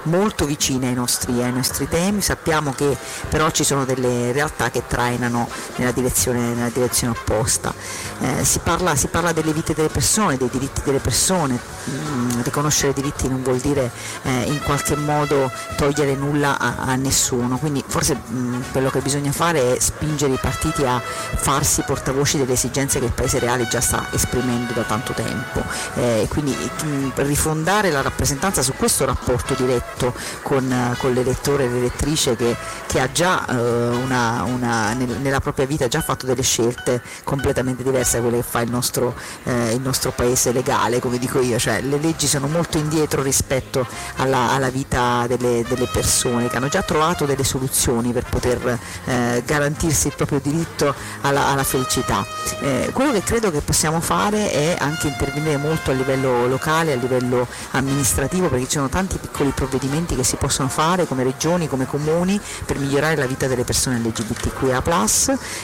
molto 0.04 0.46
vicine 0.46 0.88
ai 0.88 0.94
nostri, 0.94 1.42
ai 1.42 1.52
nostri 1.52 1.88
temi, 1.88 2.22
sappiamo 2.22 2.74
che 2.74 2.98
però 3.30 3.50
ci 3.52 3.64
sono 3.64 3.86
delle 3.86 4.32
realtà 4.32 4.70
che 4.70 4.84
trainano 4.88 5.50
nella 5.76 5.92
direzione, 5.92 6.40
nella 6.54 6.70
direzione 6.70 7.16
opposta. 7.18 7.74
Eh, 8.22 8.44
si 8.44 8.60
parla, 8.60 8.96
si 8.96 9.08
parla 9.08 9.32
delle 9.32 9.54
vite 9.54 9.74
delle 9.74 9.90
persone, 9.90 10.38
dei 10.38 10.50
diritti 10.50 10.82
delle 10.84 11.00
persone 11.00 11.79
Mm, 11.88 12.42
riconoscere 12.42 12.94
diritti 12.94 13.28
non 13.30 13.42
vuol 13.42 13.58
dire 13.60 13.90
eh, 14.24 14.44
in 14.44 14.62
qualche 14.64 14.96
modo 14.96 15.50
togliere 15.78 16.14
nulla 16.14 16.58
a, 16.60 16.76
a 16.78 16.96
nessuno, 16.96 17.58
quindi 17.58 17.84
forse 17.88 18.16
mh, 18.16 18.38
mm, 18.38 18.62
quello 18.72 18.90
che 18.90 19.00
bisogna 19.00 19.32
fare 19.32 19.76
è 19.76 19.80
spingere 19.80 20.34
i 20.34 20.38
partiti 20.40 20.84
a 20.86 21.00
farsi 21.00 21.84
portavoci 21.84 22.38
delle 22.38 22.54
esigenze 22.54 23.00
che 23.00 23.06
il 23.06 23.14
Paese 23.14 23.40
reale 23.40 23.68
già 23.68 23.82
sta 23.82 24.08
esprimendo 24.12 24.74
da 24.74 24.84
tanto 24.84 25.14
tempo. 25.14 25.64
Eh, 25.96 26.28
quindi 26.30 26.52
mh, 26.52 26.88
mm, 26.88 27.10
rifondare 27.16 27.92
la 27.92 28.02
rappresentanza 28.02 28.62
su 28.62 28.74
questo 28.74 29.06
rapporto 29.06 29.54
diretto 29.54 30.14
con, 30.42 30.96
con 30.98 31.14
l'elettore 31.14 31.66
e 31.66 31.70
l'elettrice 31.70 32.36
che, 32.36 32.56
che 32.88 33.00
ha 33.00 33.12
già 33.12 33.46
eh, 33.48 33.88
una, 33.88 34.44
una, 34.44 34.94
nel, 34.94 35.18
nella 35.22 35.40
propria 35.40 35.66
vita 35.66 35.88
già 35.88 36.02
fatto 36.02 36.26
delle 36.26 36.44
scelte 36.44 37.02
completamente 37.24 37.84
diverse 37.84 38.18
da 38.18 38.24
quelle 38.24 38.38
che 38.38 38.48
fa 38.48 38.62
il 38.62 38.70
nostro, 38.70 39.16
eh, 39.44 39.74
il 39.74 39.82
nostro 39.82 40.12
paese 40.12 40.52
legale, 40.52 41.00
come 41.00 41.18
dico 41.18 41.40
io, 41.40 41.58
cioè 41.58 41.69
cioè 41.70 41.82
le 41.82 42.00
leggi 42.00 42.26
sono 42.26 42.48
molto 42.48 42.80
indietro 42.80 43.22
rispetto 43.22 43.86
alla, 44.16 44.52
alla 44.52 44.72
vita 44.72 45.26
delle, 45.28 45.64
delle, 45.68 45.88
persone 45.92 46.50
che 46.50 46.58
hanno 46.58 46.68
già 46.68 46.82
trovato 46.82 47.26
delle 47.26 47.44
soluzioni 47.44 48.12
per 48.12 48.24
poter 48.28 48.80
eh, 49.06 49.44
garantirsi 49.46 50.08
il 50.08 50.14
proprio 50.16 50.40
diritto 50.40 50.96
alla, 51.22 51.48
alla 51.48 51.64
felicità. 51.64 52.26
Eh, 52.62 52.90
quello 52.92 53.12
che 53.12 53.22
credo 53.22 53.52
che 53.52 53.62
possiamo 53.62 54.00
fare 54.02 54.52
è 54.52 54.78
anche 54.80 55.10
intervenire 55.10 55.58
molto 55.58 55.92
a 55.92 55.94
livello 55.94 56.48
locale, 56.48 56.94
a 56.94 56.96
livello 56.96 57.48
amministrativo, 57.72 58.50
perché 58.50 58.66
ci 58.66 58.78
sono 58.78 58.90
tanti 58.90 59.18
piccoli 59.18 59.52
provvedimenti 59.52 60.16
che 60.16 60.24
si 60.24 60.38
possono 60.38 60.70
fare 60.70 61.06
come 61.06 61.24
regioni, 61.24 61.68
come 61.68 61.86
comuni 61.86 62.40
per 62.66 62.80
migliorare 62.80 63.16
la 63.16 63.28
vita 63.28 63.46
delle 63.46 63.64
persone 63.64 64.00
LGBTQIA 64.00 64.84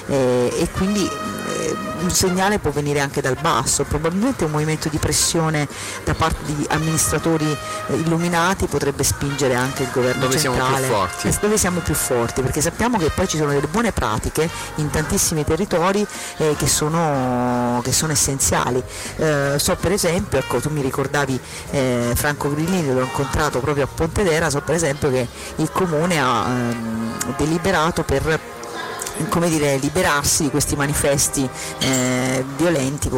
eh, 0.08 0.54
e 0.56 0.70
quindi 0.72 1.10
eh, 1.66 1.76
un 2.00 2.12
segnale 2.12 2.60
può 2.60 2.72
venire 2.72 3.00
anche 3.00 3.22
dal 3.22 3.38
basso, 3.40 3.84
probabilmente 3.84 4.46
un 4.46 4.52
movimento 4.52 4.90
di 4.90 4.98
pressione 4.98 5.68
da 6.04 6.14
parte 6.14 6.54
di 6.54 6.66
amministratori 6.70 7.46
eh, 7.88 7.96
illuminati 7.96 8.68
potrebbe 8.68 9.04
spingere 9.04 9.56
anche 9.56 9.84
il 9.84 9.90
governo 9.92 10.22
dove 10.22 10.38
centrale 10.38 10.80
siamo 10.80 10.86
più 10.86 10.96
forti. 10.96 11.28
Eh, 11.28 11.38
dove 11.42 11.58
siamo 11.58 11.80
più 11.80 11.94
forti 11.94 12.42
perché 12.42 12.62
sappiamo 12.62 12.98
che 12.98 13.10
poi 13.10 13.28
ci 13.28 13.38
sono 13.38 13.52
delle 13.52 13.68
buone 13.68 13.92
pratiche 13.92 14.50
in 14.76 14.90
tantissimi 14.90 15.44
territori 15.44 16.06
eh, 16.38 16.56
che, 16.58 16.68
sono, 16.68 17.82
che, 17.84 17.92
sono, 17.92 18.12
essenziali. 18.12 18.82
Eh, 19.18 19.56
so 19.58 19.76
per 19.76 19.92
esempio, 19.92 20.40
ecco, 20.40 20.60
tu 20.60 20.70
mi 20.70 20.82
ricordavi 20.82 21.40
eh, 21.72 22.12
Franco 22.16 22.54
Grillini, 22.54 22.94
l'ho 22.94 23.02
incontrato 23.02 23.60
proprio 23.60 23.86
a 23.86 23.88
Pontedera, 23.88 24.50
so 24.50 24.62
per 24.62 24.76
esempio 24.76 25.10
che 25.10 25.28
il 25.58 25.70
comune 25.72 26.20
ha 26.20 26.46
ehm, 26.48 27.36
deliberato 27.38 28.04
per 28.04 28.54
come 29.30 29.50
dire, 29.50 29.78
liberarsi 29.78 30.44
di 30.44 30.50
questi 30.50 30.76
manifesti 30.76 31.48
eh, 31.80 32.44
violenti 32.58 33.10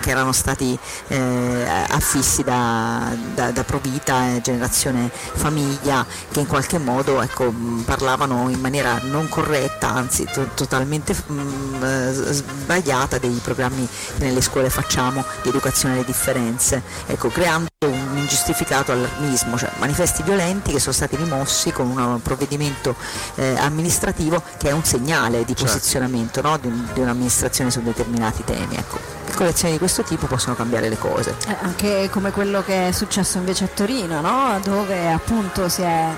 che 0.00 0.10
erano 0.10 0.32
stati 0.32 0.78
eh, 1.08 1.64
affissi 1.88 2.42
da, 2.42 3.14
da, 3.34 3.50
da 3.50 3.64
Provita, 3.64 4.34
eh, 4.34 4.40
Generazione 4.40 5.10
Famiglia, 5.12 6.04
che 6.30 6.40
in 6.40 6.46
qualche 6.46 6.78
modo 6.78 7.20
ecco, 7.22 7.52
parlavano 7.84 8.48
in 8.48 8.60
maniera 8.60 8.98
non 9.04 9.28
corretta, 9.28 9.90
anzi 9.90 10.26
to- 10.32 10.50
totalmente 10.54 11.14
mh, 11.14 11.82
eh, 11.82 12.12
sbagliata 12.12 13.18
dei 13.18 13.38
programmi 13.42 13.86
che 14.18 14.24
nelle 14.24 14.40
scuole 14.40 14.70
facciamo 14.70 15.24
di 15.42 15.48
educazione 15.48 15.94
alle 15.94 16.04
differenze, 16.04 16.82
ecco, 17.06 17.28
creando 17.28 17.68
un 17.86 18.16
ingiustificato 18.16 18.90
allarmismo, 18.90 19.56
cioè 19.56 19.70
manifesti 19.78 20.22
violenti 20.24 20.72
che 20.72 20.80
sono 20.80 20.92
stati 20.92 21.14
rimossi 21.14 21.70
con 21.70 21.88
un 21.88 22.20
provvedimento 22.20 22.96
eh, 23.36 23.54
amministrativo 23.56 24.42
che 24.56 24.70
è 24.70 24.72
un 24.72 24.82
segnale 24.84 25.37
di 25.44 25.54
certo. 25.54 25.72
posizionamento 25.72 26.40
no? 26.40 26.56
di, 26.58 26.70
di, 26.92 27.00
un'amministrazione 27.00 27.70
su 27.70 27.82
determinati 27.82 28.44
temi. 28.44 28.76
Ecco. 28.76 28.98
Piccole 29.24 29.50
azioni 29.50 29.72
di 29.72 29.78
questo 29.78 30.02
tipo 30.02 30.26
possono 30.26 30.54
cambiare 30.54 30.88
le 30.88 30.98
cose. 30.98 31.34
Eh, 31.46 31.56
anche 31.60 32.08
come 32.10 32.30
quello 32.30 32.62
che 32.62 32.88
è 32.88 32.92
successo 32.92 33.38
invece 33.38 33.64
a 33.64 33.68
Torino, 33.68 34.20
no? 34.20 34.58
dove 34.62 35.10
appunto 35.10 35.66
è, 35.66 36.08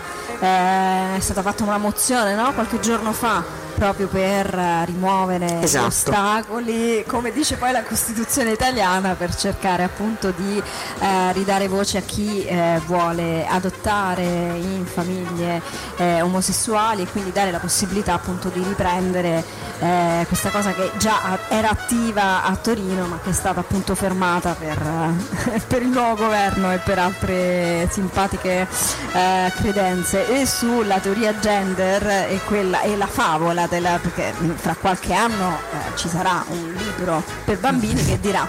eh, 0.40 1.16
è, 1.16 1.20
stata 1.20 1.42
fatta 1.42 1.64
una 1.64 1.78
mozione 1.78 2.34
no? 2.34 2.52
qualche 2.52 2.80
giorno 2.80 3.12
fa 3.12 3.59
proprio 3.80 4.08
per 4.08 4.54
eh, 4.54 4.84
rimuovere 4.84 5.62
esatto. 5.62 5.84
gli 5.84 5.88
ostacoli, 5.88 7.04
come 7.06 7.32
dice 7.32 7.56
poi 7.56 7.72
la 7.72 7.82
Costituzione 7.82 8.50
italiana, 8.50 9.14
per 9.14 9.34
cercare 9.34 9.84
appunto 9.84 10.34
di 10.36 10.62
eh, 10.98 11.32
ridare 11.32 11.66
voce 11.66 11.96
a 11.96 12.02
chi 12.02 12.44
eh, 12.44 12.78
vuole 12.84 13.46
adottare 13.48 14.22
in 14.22 14.84
famiglie 14.84 15.62
eh, 15.96 16.20
omosessuali 16.20 17.02
e 17.02 17.06
quindi 17.06 17.32
dare 17.32 17.50
la 17.50 17.58
possibilità 17.58 18.12
appunto 18.12 18.50
di 18.50 18.62
riprendere 18.62 19.42
eh, 19.78 20.26
questa 20.28 20.50
cosa 20.50 20.74
che 20.74 20.90
già 20.98 21.38
era 21.48 21.70
attiva 21.70 22.44
a 22.44 22.54
Torino 22.56 23.06
ma 23.06 23.18
che 23.22 23.30
è 23.30 23.32
stata 23.32 23.60
appunto 23.60 23.94
fermata 23.94 24.52
per, 24.52 24.78
per 25.66 25.80
il 25.80 25.88
nuovo 25.88 26.16
governo 26.24 26.70
e 26.70 26.78
per 26.84 26.98
altre 26.98 27.88
simpatiche 27.90 28.68
eh, 29.12 29.52
credenze. 29.56 30.28
E 30.28 30.44
sulla 30.44 30.98
teoria 30.98 31.38
gender 31.38 32.06
e, 32.28 32.40
quella, 32.44 32.82
e 32.82 32.94
la 32.94 33.06
favola 33.06 33.68
della, 33.70 33.98
perché 34.00 34.34
fra 34.56 34.74
qualche 34.74 35.14
anno 35.14 35.56
eh, 35.72 35.96
ci 35.96 36.08
sarà 36.08 36.44
un 36.48 36.74
libro 36.76 37.22
per 37.44 37.58
bambini 37.58 38.04
che 38.04 38.20
dirà 38.20 38.46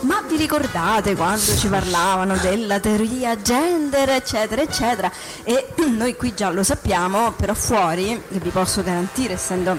ma 0.00 0.22
vi 0.28 0.36
ricordate 0.36 1.14
quando 1.14 1.56
ci 1.56 1.68
parlavano 1.68 2.36
della 2.36 2.78
teoria 2.80 3.40
gender 3.40 4.10
eccetera 4.10 4.60
eccetera? 4.60 5.10
E 5.42 5.68
noi 5.88 6.16
qui 6.16 6.34
già 6.34 6.50
lo 6.50 6.62
sappiamo 6.62 7.32
però 7.32 7.54
fuori 7.54 8.20
vi 8.28 8.50
posso 8.50 8.82
garantire 8.82 9.34
essendo 9.34 9.78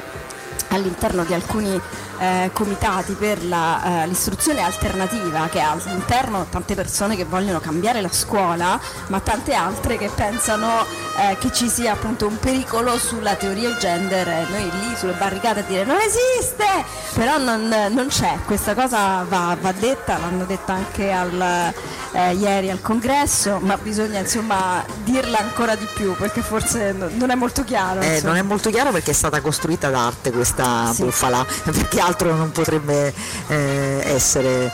all'interno 0.69 1.23
di 1.23 1.33
alcuni 1.33 1.79
eh, 2.19 2.49
comitati 2.51 3.13
per 3.13 3.45
la, 3.45 4.03
eh, 4.03 4.07
l'istruzione 4.07 4.61
alternativa 4.61 5.47
che 5.49 5.61
ha 5.61 5.71
all'interno 5.71 6.45
tante 6.49 6.75
persone 6.75 7.15
che 7.15 7.25
vogliono 7.25 7.59
cambiare 7.59 8.01
la 8.01 8.11
scuola 8.11 8.79
ma 9.07 9.19
tante 9.19 9.53
altre 9.53 9.97
che 9.97 10.09
pensano 10.13 10.85
eh, 11.17 11.37
che 11.39 11.51
ci 11.51 11.67
sia 11.67 11.93
appunto 11.93 12.27
un 12.27 12.37
pericolo 12.37 12.97
sulla 12.97 13.35
teoria 13.35 13.75
gender 13.77 14.27
e 14.27 14.45
noi 14.49 14.63
lì 14.63 14.95
sulle 14.95 15.13
barricate 15.13 15.59
a 15.61 15.63
dire 15.63 15.83
non 15.83 15.97
esiste 15.97 16.65
però 17.13 17.37
non, 17.37 17.67
non 17.67 18.07
c'è 18.07 18.37
questa 18.45 18.73
cosa 18.75 19.25
va, 19.27 19.57
va, 19.59 19.71
detta 19.71 20.17
l'hanno 20.17 20.45
detta 20.45 20.73
anche 20.73 21.11
al, 21.11 21.73
eh, 22.11 22.33
ieri 22.33 22.69
al 22.69 22.81
congresso 22.81 23.59
ma 23.61 23.77
bisogna 23.77 24.19
insomma 24.19 24.85
dirla 25.03 25.39
ancora 25.39 25.75
di 25.75 25.87
più 25.95 26.15
perché 26.15 26.41
forse 26.41 26.91
non 26.91 27.31
è 27.31 27.35
molto 27.35 27.63
chiaro 27.63 28.01
eh, 28.01 28.21
non 28.23 28.35
è 28.35 28.41
molto 28.43 28.69
chiaro 28.69 28.91
perché 28.91 29.11
è 29.11 29.15
stata 29.15 29.41
costruita 29.41 29.89
d'arte 29.89 30.31
questa 30.31 30.91
sì. 30.93 31.03
bufala 31.03 31.45
perché 31.65 31.99
altro 31.99 32.35
non 32.35 32.51
potrebbe 32.51 33.13
eh, 33.47 34.01
essere 34.05 34.71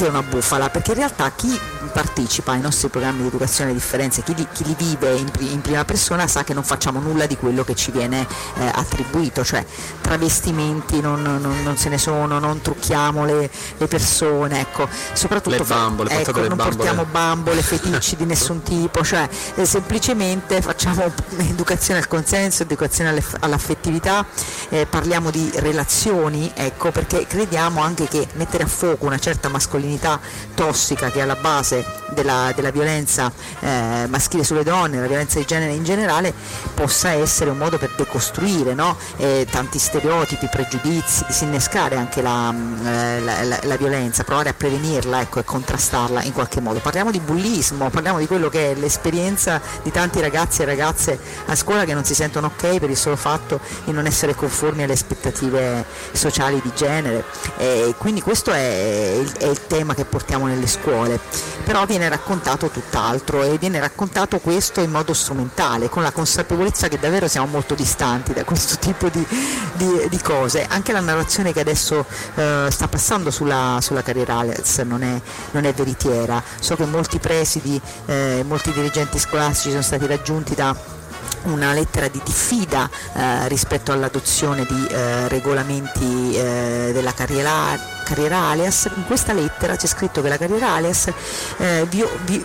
che 0.00 0.08
una 0.08 0.22
bufala, 0.22 0.70
perché 0.70 0.92
in 0.92 0.96
realtà 0.96 1.30
chi 1.34 1.58
partecipa 1.92 2.52
ai 2.52 2.60
nostri 2.60 2.88
programmi 2.88 3.22
di 3.22 3.26
educazione 3.26 3.70
alle 3.70 3.78
differenze, 3.78 4.22
chi 4.22 4.34
li, 4.34 4.46
chi 4.50 4.64
li 4.64 4.74
vive 4.78 5.12
in, 5.12 5.28
in, 5.38 5.60
prima 5.60 5.84
persona 5.84 6.26
sa 6.26 6.42
che 6.42 6.54
non 6.54 6.62
facciamo 6.62 7.00
nulla 7.00 7.26
di 7.26 7.36
quello 7.36 7.64
che 7.64 7.74
ci 7.74 7.90
viene 7.90 8.26
eh, 8.56 8.70
attribuito, 8.72 9.44
cioè 9.44 9.64
travestimenti 10.00 11.00
non, 11.00 11.20
non, 11.22 11.62
non, 11.62 11.76
se 11.76 11.90
ne 11.90 11.98
sono, 11.98 12.38
non 12.38 12.62
trucchiamo 12.62 13.26
le, 13.26 13.50
le 13.76 13.86
persone, 13.88 14.60
ecco, 14.60 14.88
soprattutto 15.12 15.56
le 15.56 15.64
bambole, 15.64 16.10
ecco, 16.10 16.38
non 16.38 16.48
bambole. 16.48 16.76
portiamo 16.76 17.04
bambole, 17.04 17.60
feticci 17.60 18.16
di 18.16 18.24
nessun 18.26 18.62
tipo, 18.62 19.04
cioè 19.04 19.28
eh, 19.56 19.64
semplicemente 19.66 20.62
facciamo 20.62 21.12
educazione 21.36 22.00
al 22.00 22.08
consenso, 22.08 22.62
educazione 22.62 23.22
all'affettività, 23.40 24.24
eh, 24.70 24.86
parliamo 24.86 25.30
di 25.30 25.50
relazioni, 25.56 26.50
ecco, 26.54 26.90
perché 26.90 27.26
crediamo 27.26 27.82
anche 27.82 28.06
che 28.06 28.26
mettere 28.34 28.64
a 28.64 28.66
fuoco 28.66 29.06
una 29.06 29.18
certa 29.18 29.48
mascolinità 29.48 29.88
tossica 30.54 31.10
che 31.10 31.18
è 31.18 31.22
alla 31.22 31.36
base 31.36 31.84
della, 32.10 32.52
della 32.54 32.70
violenza 32.70 33.32
eh, 33.60 34.06
maschile 34.08 34.44
sulle 34.44 34.62
donne, 34.62 35.00
la 35.00 35.06
violenza 35.06 35.38
di 35.38 35.44
genere 35.44 35.72
in 35.72 35.84
generale, 35.84 36.32
possa 36.74 37.10
essere 37.10 37.50
un 37.50 37.58
modo 37.58 37.78
per 37.78 37.92
decostruire 37.96 38.74
no? 38.74 38.96
eh, 39.16 39.46
tanti 39.50 39.78
stereotipi, 39.78 40.48
pregiudizi, 40.50 41.24
disinnescare 41.26 41.96
anche 41.96 42.22
la, 42.22 42.52
mm, 42.52 42.86
eh, 42.86 43.20
la, 43.20 43.42
la, 43.44 43.58
la, 43.62 43.76
violenza, 43.76 44.24
provare 44.24 44.50
a 44.50 44.54
prevenirla 44.54 45.20
ecco, 45.20 45.40
e 45.40 45.44
contrastarla 45.44 46.22
in 46.24 46.32
qualche 46.32 46.60
modo. 46.60 46.78
Parliamo 46.80 47.10
di 47.10 47.20
bullismo, 47.20 47.88
parliamo 47.90 48.18
di 48.18 48.26
quello 48.26 48.48
che 48.48 48.72
è 48.72 48.74
l'esperienza 48.74 49.60
di 49.82 49.90
tanti 49.90 50.20
ragazzi 50.20 50.62
e 50.62 50.64
ragazze 50.64 51.18
a 51.46 51.54
scuola 51.54 51.84
che 51.84 51.94
non 51.94 52.04
si 52.04 52.14
sentono 52.14 52.48
ok 52.48 52.78
per 52.78 52.90
il 52.90 52.96
solo 52.96 53.16
fatto 53.16 53.60
di 53.84 53.92
non 53.92 54.06
essere 54.06 54.34
conformi 54.34 54.82
alle 54.82 54.92
aspettative 54.92 55.84
sociali 56.12 56.60
di 56.62 56.72
genere. 56.74 57.24
E 57.56 57.94
quindi 57.96 58.20
questo 58.20 58.52
è 58.52 59.18
il, 59.20 59.32
è 59.32 59.46
il 59.46 59.60
tema 59.70 59.94
che 59.94 60.04
portiamo 60.04 60.48
nelle 60.48 60.66
scuole, 60.66 61.20
però 61.64 61.86
viene 61.86 62.08
raccontato 62.08 62.70
tutt'altro 62.70 63.44
e 63.44 63.56
viene 63.56 63.78
raccontato 63.78 64.40
questo 64.40 64.80
in 64.80 64.90
modo 64.90 65.14
strumentale, 65.14 65.88
con 65.88 66.02
la 66.02 66.10
consapevolezza 66.10 66.88
che 66.88 66.98
davvero 66.98 67.28
siamo 67.28 67.46
molto 67.46 67.76
distanti 67.76 68.32
da 68.32 68.42
questo 68.42 68.78
tipo 68.84 69.08
di, 69.08 69.24
di, 69.74 70.08
di 70.08 70.18
cose. 70.18 70.66
Anche 70.68 70.90
la 70.90 70.98
narrazione 70.98 71.52
che 71.52 71.60
adesso 71.60 72.04
eh, 72.34 72.66
sta 72.68 72.88
passando 72.88 73.30
sulla, 73.30 73.78
sulla 73.80 74.02
carriera 74.02 74.38
Alex 74.38 74.82
non 74.82 75.04
è, 75.04 75.20
non 75.52 75.64
è, 75.64 75.72
veritiera. 75.72 76.42
So 76.58 76.74
che 76.74 76.84
molti 76.84 77.20
presidi, 77.20 77.80
eh, 78.06 78.42
molti 78.44 78.72
dirigenti 78.72 79.20
scolastici 79.20 79.70
sono 79.70 79.82
stati 79.82 80.04
raggiunti 80.06 80.56
da 80.56 80.74
una 81.44 81.72
lettera 81.72 82.08
di 82.08 82.20
diffida 82.24 82.90
eh, 83.14 83.46
rispetto 83.46 83.92
all'adozione 83.92 84.66
di 84.68 84.86
eh, 84.88 85.28
regolamenti 85.28 86.34
eh, 86.34 86.90
della 86.92 87.14
carriera 87.14 87.98
carriera 88.10 88.38
alias, 88.48 88.90
in 88.96 89.04
questa 89.06 89.32
lettera 89.32 89.76
c'è 89.76 89.86
scritto 89.86 90.20
che 90.20 90.28
la 90.28 90.36
carriera 90.36 90.72
alias 90.72 91.12
eh, 91.58 91.86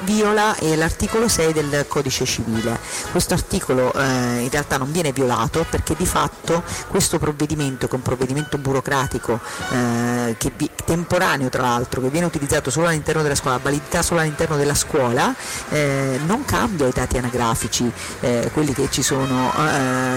viola 0.04 0.56
eh, 0.58 0.76
l'articolo 0.76 1.28
6 1.28 1.54
del 1.54 1.86
codice 1.88 2.24
civile. 2.24 2.78
Questo 3.10 3.34
articolo 3.34 3.92
eh, 3.94 4.42
in 4.42 4.50
realtà 4.52 4.78
non 4.78 4.92
viene 4.92 5.12
violato 5.12 5.66
perché 5.68 5.96
di 5.98 6.06
fatto 6.06 6.62
questo 6.88 7.18
provvedimento, 7.18 7.88
che 7.88 7.94
è 7.94 7.96
un 7.96 8.04
provvedimento 8.04 8.60
burocratico 8.60 9.40
eh, 9.72 10.36
che, 10.38 10.52
temporaneo 10.86 11.50
tra 11.50 11.64
l'altro, 11.64 12.00
che 12.00 12.10
viene 12.10 12.28
utilizzato 12.28 12.70
solo 12.70 12.86
all'interno 12.86 13.24
della 13.24 13.34
scuola, 13.34 13.58
validità 13.58 14.04
solo 14.04 14.20
all'interno 14.20 14.58
della 14.58 14.76
scuola, 14.76 15.34
eh, 15.70 16.20
non 16.28 16.46
cambia 16.46 16.86
i 16.86 16.92
dati 16.94 17.18
anagrafici, 17.18 17.92
eh, 18.20 18.52
quelli 18.54 18.74
che 18.74 18.88
ci 18.92 19.02
sono 19.02 19.54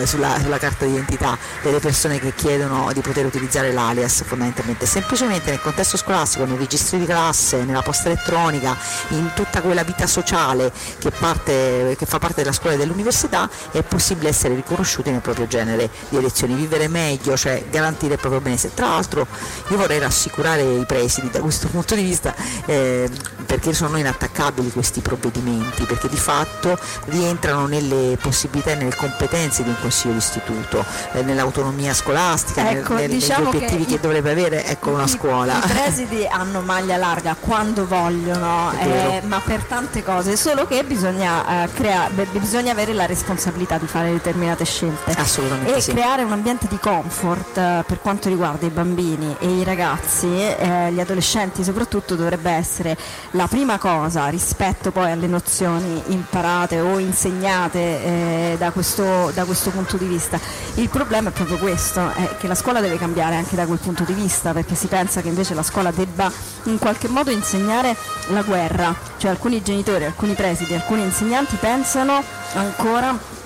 sulla, 0.05 0.39
sulla 0.41 0.59
carta 0.59 0.85
d'identità 0.85 1.37
delle 1.63 1.79
persone 1.79 2.19
che 2.19 2.35
chiedono 2.35 2.91
di 2.93 3.01
poter 3.01 3.25
utilizzare 3.25 3.73
l'alias 3.73 4.23
fondamentalmente, 4.25 4.85
semplicemente 4.85 5.38
sicuramente 5.39 5.51
nel 5.51 5.61
contesto 5.61 5.97
scolastico, 5.97 6.45
nei 6.45 6.57
registri 6.57 6.99
di 6.99 7.07
classe, 7.07 7.65
nella 7.65 7.83
posta 7.83 8.09
elettronica, 8.09 8.77
in 9.09 9.31
tutta 9.35 9.61
quella 9.61 9.83
vita 9.83 10.07
sociale 10.07 10.73
che, 10.99 11.11
parte, 11.11 11.95
che 11.99 12.07
fa 12.07 12.19
parte 12.19 12.43
della 12.43 12.53
scuola 12.53 12.75
e 12.75 12.79
dell'università, 12.79 13.49
è 13.71 13.83
possibile 13.83 14.29
essere 14.31 14.55
riconosciuti 14.55 15.11
nel 15.11 15.21
proprio 15.21 15.47
genere 15.47 15.91
di 16.09 16.17
elezioni, 16.17 16.55
vivere 16.55 16.89
meglio, 16.89 17.37
cioè 17.37 17.65
garantire 17.71 18.15
il 18.15 18.21
proprio 18.21 18.41
benessere. 18.41 18.75
Tra 18.75 18.89
l'altro 18.89 19.27
io 19.69 19.77
vorrei 19.77 19.99
rassicurare 19.99 20.63
i 20.63 20.85
presidi 20.85 21.31
da 21.31 21.41
questo 21.41 21.69
punto 21.69 21.95
di 21.95 22.03
vista 22.03 22.35
eh, 22.67 23.09
perché 23.47 23.73
sono 23.73 23.97
inattaccabili 23.97 24.71
questi 24.71 25.01
provvedimenti, 25.01 25.85
perché 25.85 26.09
di 26.09 26.17
fatto 26.17 26.79
rientrano 27.07 27.67
nelle 27.67 28.19
possibilità 28.21 28.73
e 28.73 28.75
nelle 28.75 28.95
competenze 28.95 29.63
di 29.63 29.71
un 29.71 29.77
consiglio 29.81 30.15
d'istituto, 30.15 30.85
eh, 31.13 31.23
nell'autonomia 31.23 31.95
scolastica, 31.95 32.71
ecco, 32.71 32.95
nel, 32.95 33.09
diciamo 33.09 33.45
negli 33.45 33.57
obiettivi 33.57 33.85
che, 33.87 33.95
che, 33.95 34.01
dovrebbe 34.01 34.31
avere 34.31 34.67
ecco, 34.67 34.91
una 34.91 35.05
i, 35.05 35.09
scuola. 35.19 35.59
I 35.59 35.69
presidi 35.69 36.27
hanno 36.27 36.61
maglia 36.61 36.97
larga 36.97 37.37
quando 37.39 37.87
vogliono, 37.87 38.73
eh, 38.79 39.21
ma 39.25 39.41
per 39.41 39.65
tante 39.65 40.05
cose, 40.05 40.37
solo 40.37 40.67
che 40.67 40.85
bisogna, 40.85 41.65
eh, 41.65 41.73
crea- 41.73 42.09
bisogna 42.31 42.73
avere 42.73 42.93
la 42.93 43.07
responsabilità 43.07 43.79
di 43.79 43.87
fare 43.87 44.13
determinate 44.13 44.65
scelte 44.65 45.13
Assolutamente 45.13 45.75
e 45.75 45.81
sì. 45.81 45.91
creare 45.91 46.23
un 46.23 46.33
ambiente 46.33 46.69
di 46.69 46.79
comfort 46.79 47.57
eh, 47.59 47.85
per 47.87 48.01
quanto 48.01 48.29
riguarda 48.29 48.67
i 48.67 48.71
bambini 48.71 49.35
e 49.41 49.59
i 49.59 49.65
ragazzi, 49.65 50.29
eh, 50.29 50.93
gli 50.93 51.01
adolescenti 51.01 51.65
soprattutto 51.65 52.15
dovrebbe 52.15 52.51
essere 52.51 52.97
la 53.33 53.49
prima 53.49 53.79
cosa 53.79 54.29
rispetto 54.29 54.93
poi 54.93 55.11
alle 55.11 55.27
nozioni 55.27 56.01
imparate 56.07 56.79
o 56.81 56.99
insegnate 56.99 57.79
eh, 57.79 58.57
da, 58.57 58.71
questo, 58.71 59.31
da, 59.35 59.45
questo, 59.45 59.71
punto 59.71 59.97
di 59.97 60.07
vista. 60.07 60.39
Il 60.75 60.89
problema 60.89 61.31
è 61.31 61.33
proprio 61.33 61.59
questo, 61.59 62.13
è 62.15 62.37
che 62.39 62.47
la 62.47 62.55
scuola 62.55 62.81
deve 62.81 62.99
cambiare 62.99 63.35
anche 63.35 63.57
da 63.57 63.67
quel 63.67 63.79
punto 63.79 64.05
di 64.05 64.13
vista, 64.13 64.53
perché 64.53 64.75
si 64.75 64.87
pensa 64.87 65.08
che 65.09 65.29
invece 65.29 65.55
la 65.55 65.63
scuola 65.63 65.91
debba 65.91 66.31
in 66.65 66.79
qualche 66.79 67.09
modo 67.09 67.31
insegnare 67.31 67.97
la 68.29 68.43
guerra, 68.43 68.95
cioè 69.17 69.31
alcuni 69.31 69.63
genitori, 69.63 70.05
alcuni 70.05 70.35
presidi, 70.35 70.75
alcuni 70.75 71.03
insegnanti 71.03 71.57
pensano 71.57 72.23
ancora 72.55 73.37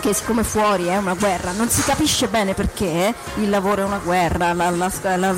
che 0.00 0.14
siccome 0.14 0.44
fuori 0.44 0.86
è 0.86 0.96
una 0.96 1.14
guerra 1.14 1.50
non 1.50 1.68
si 1.68 1.82
capisce 1.82 2.28
bene 2.28 2.54
perché 2.54 3.12
il 3.36 3.50
lavoro 3.50 3.82
è 3.82 3.84
una 3.84 3.98
guerra, 4.02 4.52
la, 4.52 4.70
la, 4.70 4.90
la, 5.16 5.34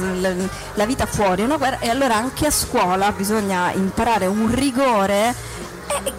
la, 0.75 0.87
vita 0.87 1.07
fuori 1.07 1.43
è 1.43 1.45
una 1.45 1.57
guerra 1.57 1.79
e 1.81 1.89
allora 1.89 2.17
anche 2.17 2.47
a 2.47 2.51
scuola 2.51 3.11
bisogna 3.13 3.73
imparare 3.73 4.27
un 4.27 4.55
rigore 4.55 5.35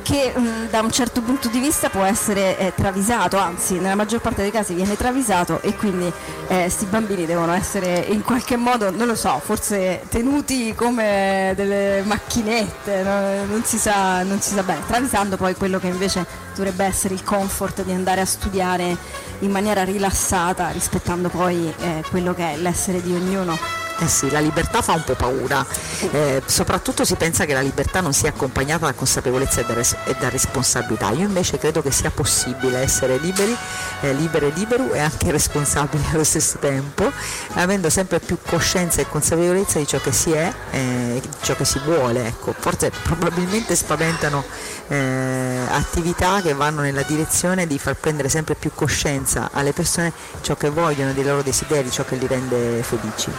che 0.03 0.33
mh, 0.35 0.69
da 0.69 0.81
un 0.81 0.91
certo 0.91 1.21
punto 1.21 1.47
di 1.47 1.59
vista 1.59 1.89
può 1.89 2.03
essere 2.03 2.57
eh, 2.57 2.73
travisato, 2.75 3.37
anzi 3.37 3.79
nella 3.79 3.95
maggior 3.95 4.21
parte 4.21 4.41
dei 4.41 4.51
casi 4.51 4.73
viene 4.73 4.95
travisato 4.95 5.61
e 5.61 5.75
quindi 5.75 6.11
questi 6.47 6.85
eh, 6.85 6.87
bambini 6.87 7.25
devono 7.25 7.53
essere 7.53 8.05
in 8.09 8.21
qualche 8.21 8.55
modo, 8.57 8.91
non 8.91 9.07
lo 9.07 9.15
so, 9.15 9.39
forse 9.43 10.01
tenuti 10.09 10.73
come 10.75 11.53
delle 11.55 12.03
macchinette, 12.05 13.03
no? 13.03 13.45
non, 13.45 13.63
si 13.63 13.77
sa, 13.77 14.23
non 14.23 14.39
si 14.41 14.53
sa 14.53 14.63
bene, 14.63 14.81
travisando 14.85 15.37
poi 15.37 15.55
quello 15.55 15.79
che 15.79 15.87
invece 15.87 16.25
dovrebbe 16.55 16.85
essere 16.85 17.13
il 17.13 17.23
comfort 17.23 17.83
di 17.83 17.91
andare 17.91 18.21
a 18.21 18.25
studiare 18.25 18.95
in 19.39 19.51
maniera 19.51 19.83
rilassata 19.83 20.69
rispettando 20.69 21.29
poi 21.29 21.73
eh, 21.79 22.03
quello 22.09 22.33
che 22.33 22.53
è 22.53 22.57
l'essere 22.57 23.01
di 23.01 23.13
ognuno. 23.13 23.82
Eh 23.99 24.07
sì, 24.07 24.29
la 24.31 24.39
libertà 24.39 24.81
fa 24.81 24.93
un 24.93 25.03
po' 25.03 25.13
paura, 25.13 25.65
eh, 26.11 26.41
soprattutto 26.45 27.05
si 27.05 27.15
pensa 27.15 27.45
che 27.45 27.53
la 27.53 27.61
libertà 27.61 28.01
non 28.01 28.11
sia 28.11 28.29
accompagnata 28.29 28.85
da 28.87 28.93
consapevolezza 28.93 29.61
e 29.61 29.65
da, 29.65 29.73
res- 29.73 29.95
e 30.05 30.15
da 30.19 30.29
responsabilità. 30.29 31.11
Io 31.11 31.25
invece 31.25 31.57
credo 31.57 31.81
che 31.81 31.91
sia 31.91 32.09
possibile 32.09 32.79
essere 32.79 33.17
liberi, 33.17 33.55
eh, 34.01 34.13
libere 34.13 34.49
libero 34.49 34.91
e 34.91 34.99
anche 34.99 35.29
responsabili 35.31 36.03
allo 36.11 36.23
stesso 36.23 36.57
tempo, 36.57 37.09
avendo 37.53 37.89
sempre 37.89 38.19
più 38.19 38.37
coscienza 38.45 38.99
e 38.99 39.07
consapevolezza 39.07 39.77
di 39.79 39.87
ciò 39.87 39.99
che 39.99 40.11
si 40.11 40.31
è 40.31 40.51
e 40.71 40.79
eh, 40.79 41.19
di 41.21 41.29
ciò 41.41 41.55
che 41.55 41.65
si 41.65 41.79
vuole. 41.85 42.25
Ecco, 42.25 42.53
forse 42.57 42.91
probabilmente 43.03 43.75
spaventano 43.75 44.43
eh, 44.87 45.59
attività 45.69 46.41
che 46.41 46.53
vanno 46.53 46.81
nella 46.81 47.03
direzione 47.03 47.67
di 47.67 47.77
far 47.77 47.95
prendere 47.95 48.27
sempre 48.27 48.55
più 48.55 48.71
coscienza 48.73 49.49
alle 49.53 49.71
persone 49.71 50.11
ciò 50.41 50.55
che 50.55 50.69
vogliono, 50.69 51.13
dei 51.13 51.23
loro 51.23 51.41
desideri, 51.41 51.89
ciò 51.91 52.03
che 52.03 52.15
li 52.15 52.27
rende 52.27 52.81
felici 52.83 53.31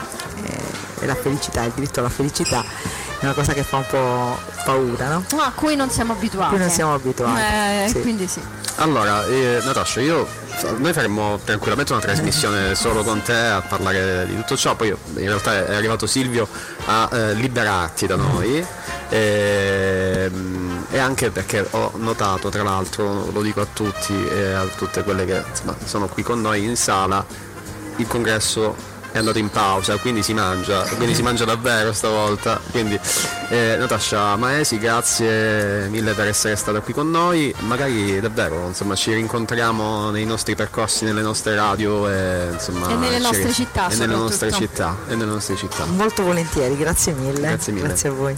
e 1.04 1.06
la 1.06 1.14
felicità, 1.14 1.62
il 1.64 1.72
diritto 1.74 2.00
alla 2.00 2.08
felicità 2.08 2.64
è 3.20 3.24
una 3.24 3.34
cosa 3.34 3.52
che 3.52 3.62
fa 3.62 3.76
un 3.76 3.86
po' 3.88 4.38
paura, 4.64 5.08
no? 5.08 5.24
a 5.40 5.52
cui 5.54 5.76
non 5.76 5.90
siamo 5.90 6.12
abituati. 6.12 6.46
A 6.46 6.48
cui 6.48 6.58
non 6.58 6.70
siamo 6.70 6.94
abituati. 6.94 7.40
Eh, 7.40 7.88
sì. 7.88 8.00
Quindi 8.00 8.26
sì. 8.26 8.40
Allora, 8.76 9.24
eh, 9.26 9.60
Natascia, 9.62 10.00
io 10.00 10.26
noi 10.78 10.92
faremmo 10.92 11.38
tranquillamente 11.44 11.92
una 11.92 12.00
trasmissione 12.00 12.74
solo 12.74 13.04
con 13.04 13.22
te 13.22 13.34
a 13.34 13.60
parlare 13.60 14.26
di 14.26 14.34
tutto 14.34 14.56
ciò, 14.56 14.74
poi 14.74 14.88
in 14.88 15.26
realtà 15.26 15.66
è 15.66 15.74
arrivato 15.74 16.06
Silvio 16.06 16.48
a 16.86 17.08
eh, 17.12 17.34
liberarti 17.34 18.06
da 18.06 18.16
noi 18.16 18.66
e, 19.08 20.30
e, 20.90 20.98
anche 20.98 21.30
perché 21.30 21.66
ho 21.70 21.92
notato, 21.96 22.48
tra 22.48 22.64
l'altro, 22.64 23.30
lo 23.30 23.42
dico 23.42 23.60
a 23.60 23.66
tutti 23.72 24.26
e 24.28 24.52
a 24.52 24.64
tutte 24.64 25.04
quelle 25.04 25.24
che 25.24 25.44
insomma, 25.48 25.76
sono 25.84 26.08
qui 26.08 26.24
con 26.24 26.40
noi 26.40 26.64
in 26.64 26.76
sala, 26.76 27.24
il 27.96 28.06
congresso 28.08 28.92
è 29.14 29.18
andato 29.18 29.38
in 29.38 29.48
pausa, 29.48 29.96
quindi 29.98 30.24
si 30.24 30.34
mangia, 30.34 30.82
quindi 30.96 31.14
si 31.14 31.22
mangia 31.22 31.44
davvero 31.44 31.92
stavolta. 31.92 32.60
Quindi 32.72 32.98
eh, 33.48 33.76
Natascia 33.78 34.34
Maesi, 34.34 34.76
grazie 34.76 35.86
mille 35.86 36.14
per 36.14 36.26
essere 36.26 36.56
stata 36.56 36.80
qui 36.80 36.92
con 36.92 37.12
noi. 37.12 37.54
Magari 37.60 38.18
davvero 38.18 38.66
insomma, 38.66 38.96
ci 38.96 39.14
rincontriamo 39.14 40.10
nei 40.10 40.24
nostri 40.24 40.56
percorsi, 40.56 41.04
nelle 41.04 41.22
nostre 41.22 41.54
radio 41.54 42.08
e, 42.08 42.48
insomma, 42.54 42.88
e 42.88 42.94
nelle 42.96 43.20
nostre 43.20 43.52
città. 43.52 43.88
E 43.88 43.94
nelle 43.94 44.16
nostre 44.16 44.50
città, 44.50 44.96
e 45.06 45.14
nelle 45.14 45.30
nostre 45.30 45.54
città. 45.54 45.84
Molto 45.84 46.24
volentieri, 46.24 46.76
grazie 46.76 47.12
mille. 47.12 47.38
Grazie 47.38 47.72
mille. 47.72 47.86
Grazie 47.86 48.08
a 48.08 48.12
voi. 48.12 48.36